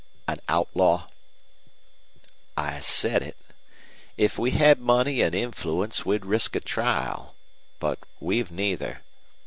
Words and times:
"An 0.27 0.39
outlaw?" 0.49 1.05
"I 2.57 2.79
said 2.79 3.21
it. 3.21 3.37
If 4.17 4.39
we 4.39 4.49
had 4.49 4.79
money 4.79 5.21
an' 5.21 5.35
influence 5.35 6.03
we'd 6.07 6.25
risk 6.25 6.55
a 6.55 6.59
trial. 6.59 7.35
But 7.79 7.99
we've 8.19 8.49
neither. 8.49 9.03